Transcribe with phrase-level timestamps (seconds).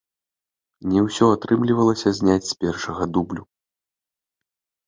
[0.93, 3.43] Не ўсё атрымлівалася зняць з першага дублю.